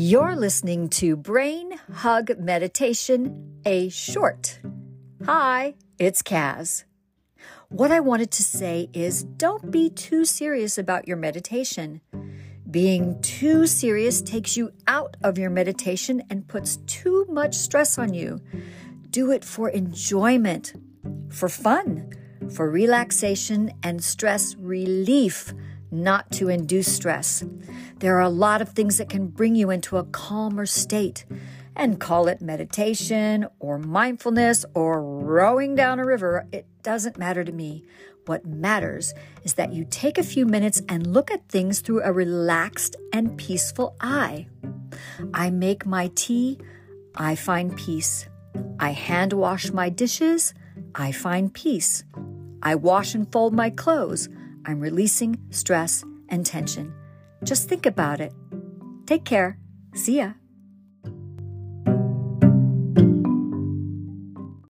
[0.00, 4.60] You're listening to Brain Hug Meditation, a short.
[5.26, 6.84] Hi, it's Kaz.
[7.68, 12.00] What I wanted to say is don't be too serious about your meditation.
[12.70, 18.14] Being too serious takes you out of your meditation and puts too much stress on
[18.14, 18.38] you.
[19.10, 20.74] Do it for enjoyment,
[21.28, 22.12] for fun,
[22.54, 25.52] for relaxation and stress relief
[25.90, 27.44] not to induce stress.
[27.98, 31.24] There are a lot of things that can bring you into a calmer state
[31.74, 36.46] and call it meditation or mindfulness or rowing down a river.
[36.52, 37.84] It doesn't matter to me.
[38.26, 42.12] What matters is that you take a few minutes and look at things through a
[42.12, 44.48] relaxed and peaceful eye.
[45.32, 46.58] I make my tea,
[47.14, 48.28] I find peace.
[48.78, 50.52] I hand wash my dishes,
[50.94, 52.04] I find peace.
[52.62, 54.28] I wash and fold my clothes,
[54.68, 56.92] I'm releasing stress and tension.
[57.42, 58.34] Just think about it.
[59.06, 59.58] Take care.
[59.94, 60.32] See ya.